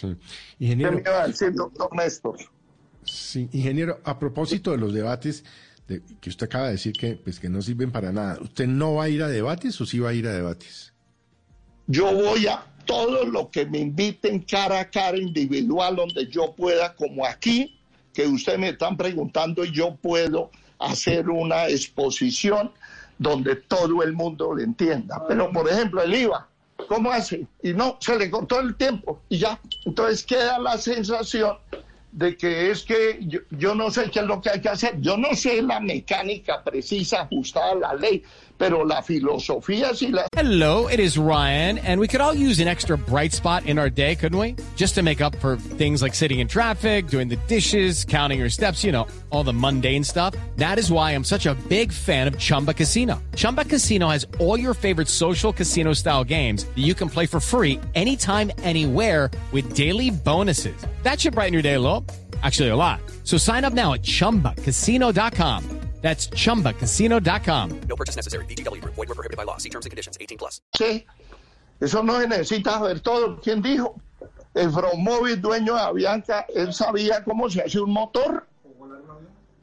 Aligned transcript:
Sí. 0.00 0.16
Ingeniero, 0.58 0.90
¿Qué 0.90 0.96
me 0.96 1.10
iba 1.10 1.22
a 1.22 1.26
decir, 1.26 1.52
doctor 1.52 1.94
Néstor? 1.94 2.36
sí, 3.04 3.48
ingeniero, 3.52 4.00
a 4.04 4.18
propósito 4.18 4.70
de 4.70 4.78
los 4.78 4.92
debates 4.92 5.44
de, 5.88 6.02
que 6.20 6.30
usted 6.30 6.46
acaba 6.46 6.66
de 6.66 6.72
decir 6.72 6.92
que, 6.92 7.16
pues, 7.16 7.40
que 7.40 7.48
no 7.48 7.60
sirven 7.60 7.90
para 7.90 8.12
nada, 8.12 8.38
¿usted 8.40 8.66
no 8.66 8.94
va 8.94 9.04
a 9.04 9.08
ir 9.08 9.22
a 9.22 9.28
debates 9.28 9.80
o 9.80 9.86
sí 9.86 9.98
va 9.98 10.10
a 10.10 10.14
ir 10.14 10.26
a 10.26 10.32
debates? 10.32 10.92
Yo 11.86 12.14
voy 12.14 12.46
a 12.46 12.64
todo 12.84 13.24
lo 13.24 13.50
que 13.50 13.66
me 13.66 13.78
inviten 13.78 14.40
cara 14.40 14.80
a 14.80 14.90
cara 14.90 15.18
individual, 15.18 15.96
donde 15.96 16.26
yo 16.28 16.54
pueda, 16.54 16.94
como 16.94 17.26
aquí, 17.26 17.80
que 18.12 18.26
ustedes 18.26 18.58
me 18.58 18.70
están 18.70 18.96
preguntando 18.96 19.64
y 19.64 19.72
yo 19.72 19.96
puedo 19.96 20.50
hacer 20.78 21.28
una 21.28 21.68
exposición 21.68 22.72
donde 23.18 23.56
todo 23.56 24.02
el 24.02 24.12
mundo 24.12 24.54
le 24.54 24.64
entienda. 24.64 25.22
Pero, 25.28 25.52
por 25.52 25.68
ejemplo, 25.68 26.02
el 26.02 26.14
IVA, 26.14 26.48
¿cómo 26.90 27.12
hace? 27.12 27.46
Y 27.62 27.72
no, 27.72 27.98
se 28.00 28.18
le 28.18 28.28
cortó 28.28 28.58
el 28.58 28.74
tiempo 28.74 29.22
y 29.28 29.38
ya. 29.38 29.60
Entonces 29.86 30.24
queda 30.24 30.58
la 30.58 30.76
sensación 30.76 31.56
de 32.12 32.36
que 32.36 32.70
es 32.70 32.82
que 32.82 33.18
yo, 33.20 33.40
yo, 33.50 33.74
no 33.74 33.90
sé 33.90 34.10
qué 34.10 34.20
es 34.20 34.26
lo 34.26 34.40
que 34.40 34.50
hay 34.50 34.60
que 34.60 34.68
hacer. 34.68 35.00
Yo 35.00 35.16
no 35.16 35.34
sé 35.34 35.62
la 35.62 35.80
mecánica 35.80 36.62
precisa 36.62 37.22
ajustada 37.22 37.72
a 37.72 37.74
la 37.74 37.94
ley, 37.94 38.22
pero 38.56 38.84
la 38.84 39.02
filosofía 39.02 39.94
sí 39.94 40.08
la... 40.08 40.26
Hello, 40.36 40.88
it 40.88 40.98
is 40.98 41.16
Ryan, 41.16 41.78
and 41.78 42.00
we 42.00 42.08
could 42.08 42.20
all 42.20 42.34
use 42.34 42.60
an 42.60 42.68
extra 42.68 42.98
bright 42.98 43.32
spot 43.32 43.64
in 43.66 43.78
our 43.78 43.88
day, 43.88 44.16
couldn't 44.16 44.38
we? 44.38 44.56
Just 44.76 44.94
to 44.96 45.02
make 45.02 45.20
up 45.20 45.36
for 45.36 45.56
things 45.56 46.02
like 46.02 46.14
sitting 46.14 46.40
in 46.40 46.48
traffic, 46.48 47.06
doing 47.06 47.28
the 47.28 47.36
dishes, 47.46 48.04
counting 48.04 48.38
your 48.38 48.50
steps, 48.50 48.82
you 48.84 48.92
know, 48.92 49.06
all 49.30 49.44
the 49.44 49.52
mundane 49.52 50.04
stuff. 50.04 50.34
That 50.56 50.78
is 50.78 50.90
why 50.90 51.12
I'm 51.12 51.24
such 51.24 51.46
a 51.46 51.54
big 51.68 51.92
fan 51.92 52.26
of 52.26 52.38
Chumba 52.38 52.74
Casino. 52.74 53.22
Chumba 53.36 53.64
Casino 53.64 54.08
has 54.08 54.26
all 54.38 54.58
your 54.58 54.74
favorite 54.74 55.08
social 55.08 55.52
casino 55.52 55.92
style 55.94 56.24
games 56.24 56.64
that 56.64 56.78
you 56.78 56.94
can 56.94 57.08
play 57.08 57.26
for 57.26 57.40
free 57.40 57.80
anytime, 57.94 58.50
anywhere 58.62 59.30
with 59.52 59.74
daily 59.74 60.10
bonuses. 60.10 60.76
That 61.02 61.20
should 61.20 61.34
brighten 61.34 61.54
your 61.54 61.62
day 61.62 61.74
a 61.74 61.80
little. 61.80 61.99
Actually, 62.42 62.68
a 62.68 62.76
lot. 62.76 63.00
So 63.24 63.36
sign 63.36 63.64
up 63.64 63.72
now 63.72 63.94
at 63.94 64.02
chumbacasino.com. 64.02 65.80
That's 66.00 66.28
chumbacasino.com. 66.28 67.80
No 67.86 67.96
purchase 67.96 68.16
necessary. 68.16 68.46
VGW 68.46 68.80
Group. 68.80 68.94
Void 68.94 69.08
were 69.08 69.14
prohibited 69.14 69.36
by 69.36 69.44
law. 69.44 69.58
See 69.58 69.68
terms 69.68 69.84
and 69.84 69.90
conditions. 69.90 70.16
18 70.18 70.38
plus. 70.38 70.62
Sí, 70.74 71.04
eso 71.80 72.02
no 72.02 72.18
se 72.18 72.26
necesita 72.26 72.72
saber 72.78 73.00
todo. 73.00 73.38
¿Quién 73.42 73.60
dijo? 73.60 74.00
El 74.54 74.70
Fromóvil, 74.70 75.40
dueño 75.40 75.74
de 75.74 75.80
Avianca, 75.80 76.46
él 76.54 76.72
sabía 76.72 77.22
cómo 77.22 77.48
se 77.50 77.62
hace 77.62 77.80
un 77.80 77.92
motor. 77.92 78.46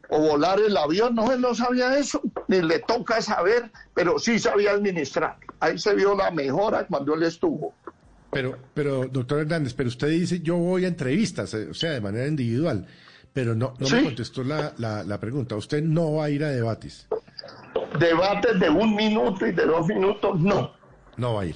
O 0.09 0.19
volar 0.19 0.59
el 0.59 0.78
avión, 0.78 1.16
no, 1.16 1.30
él 1.34 1.41
no 1.41 1.53
sabía 1.53 1.97
eso, 1.97 2.22
ni 2.47 2.62
le 2.62 2.80
toca 2.80 3.22
saber, 3.22 3.69
pero 3.94 4.17
sí 4.19 4.39
sabía 4.39 4.72
administrar. 4.72 5.38
Ahí 5.59 5.78
se 5.78 5.94
vio 5.95 6.16
la 6.16 6.31
mejora 6.31 6.88
cuando 6.88 7.14
él 7.16 7.23
estuvo. 7.23 7.73
Pero, 8.31 8.58
pero, 8.73 9.08
doctor 9.08 9.39
Hernández, 9.39 9.73
pero 9.73 9.89
usted 9.89 10.09
dice, 10.09 10.42
yo 10.42 10.58
voy 10.58 10.86
a 10.86 10.89
entrevistas, 10.89 11.53
eh, 11.53 11.67
o 11.70 11.73
sea, 11.73 11.92
de 11.92 12.02
manera 12.02 12.28
individual, 12.28 12.86
pero 13.34 13.56
no, 13.56 13.73
no 13.80 13.86
Sí. 13.88 13.95
me 13.95 14.03
contestó 14.03 14.44
la, 14.44 14.73
la, 14.78 15.03
la 15.03 15.19
pregunta. 15.19 15.56
Usted 15.56 15.81
no 15.84 16.14
va 16.16 16.25
a 16.25 16.30
ir 16.30 16.44
a 16.44 16.50
debates. 16.50 17.07
Debates 18.00 18.59
de 18.59 18.69
un 18.69 18.96
minuto 18.96 19.46
y 19.47 19.51
de 19.53 19.66
dos 19.66 19.88
minutos, 19.88 20.40
no. 20.40 20.74
No 21.16 21.35
va 21.35 21.41
a 21.44 21.46
ir. 21.46 21.56